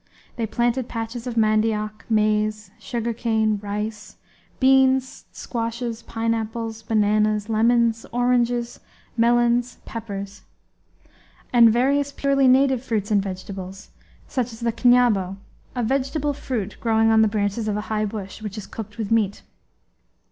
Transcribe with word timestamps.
They 0.35 0.47
planted 0.47 0.87
patches 0.89 1.27
of 1.27 1.35
mandioc, 1.37 2.05
maize, 2.09 2.71
sugarcane, 2.79 3.59
rice, 3.61 4.15
beans, 4.59 5.25
squashes, 5.31 6.01
pineapples, 6.01 6.81
bananas, 6.81 7.49
lemons, 7.49 8.03
oranges, 8.11 8.79
melons, 9.15 9.77
peppers; 9.85 10.41
and 11.53 11.71
various 11.71 12.11
purely 12.11 12.47
native 12.47 12.81
fruits 12.83 13.11
and 13.11 13.21
vegetables, 13.21 13.91
such 14.27 14.51
as 14.51 14.61
the 14.61 14.71
kniabo 14.73 15.37
a 15.75 15.83
vegetable 15.83 16.33
fruit 16.33 16.77
growing 16.79 17.11
on 17.11 17.21
the 17.21 17.27
branches 17.27 17.67
of 17.67 17.77
a 17.77 17.81
high 17.81 18.05
bush 18.05 18.41
which 18.41 18.57
is 18.57 18.65
cooked 18.65 18.97
with 18.97 19.11
meat. 19.11 19.43